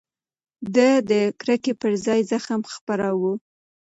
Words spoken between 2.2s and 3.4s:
زغم خپراوه.